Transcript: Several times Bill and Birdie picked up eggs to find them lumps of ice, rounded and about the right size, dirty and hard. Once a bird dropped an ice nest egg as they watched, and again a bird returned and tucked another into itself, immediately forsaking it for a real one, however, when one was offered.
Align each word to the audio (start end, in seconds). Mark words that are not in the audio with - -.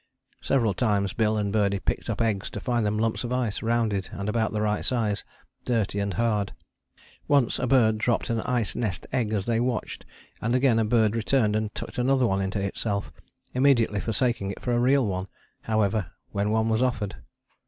Several 0.41 0.73
times 0.73 1.13
Bill 1.13 1.37
and 1.37 1.53
Birdie 1.53 1.77
picked 1.77 2.09
up 2.09 2.21
eggs 2.21 2.49
to 2.49 2.59
find 2.59 2.87
them 2.87 2.97
lumps 2.97 3.23
of 3.23 3.31
ice, 3.31 3.61
rounded 3.61 4.09
and 4.11 4.27
about 4.27 4.51
the 4.51 4.59
right 4.59 4.83
size, 4.83 5.23
dirty 5.63 5.99
and 5.99 6.15
hard. 6.15 6.53
Once 7.27 7.59
a 7.59 7.67
bird 7.67 7.99
dropped 7.99 8.31
an 8.31 8.41
ice 8.41 8.73
nest 8.73 9.05
egg 9.13 9.31
as 9.31 9.45
they 9.45 9.59
watched, 9.59 10.03
and 10.41 10.55
again 10.55 10.79
a 10.79 10.85
bird 10.85 11.15
returned 11.15 11.55
and 11.55 11.75
tucked 11.75 11.99
another 11.99 12.25
into 12.41 12.59
itself, 12.59 13.11
immediately 13.53 13.99
forsaking 13.99 14.49
it 14.49 14.59
for 14.59 14.71
a 14.71 14.79
real 14.79 15.05
one, 15.05 15.27
however, 15.65 16.09
when 16.31 16.49
one 16.49 16.67
was 16.67 16.81
offered. 16.81 17.17